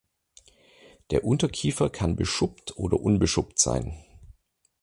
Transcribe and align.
Der 1.11 1.23
Unterkiefer 1.25 1.91
kann 1.91 2.15
beschuppt 2.15 2.75
oder 2.75 2.99
unbeschuppt 3.01 3.59
sein. 3.59 4.03